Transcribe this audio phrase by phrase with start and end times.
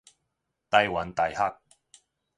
[0.71, 1.57] 臺灣大學